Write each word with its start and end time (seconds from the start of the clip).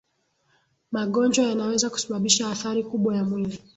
magonjwa 0.91 1.45
yanaweza 1.47 1.89
kusababisha 1.89 2.49
athari 2.49 2.83
kubwa 2.83 3.15
ya 3.15 3.23
mwili 3.23 3.59